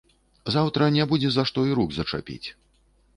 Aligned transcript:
Заўтра 0.55 0.87
не 0.95 1.05
будзе 1.11 1.29
за 1.35 1.43
што 1.49 1.65
і 1.73 1.77
рук 1.81 1.93
зачапіць. 1.99 2.47